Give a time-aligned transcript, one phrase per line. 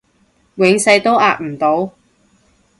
[0.55, 1.93] 永世都壓唔到